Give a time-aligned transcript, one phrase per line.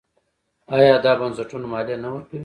[0.77, 2.39] آیا دا بنسټونه مالیه نه ورکوي؟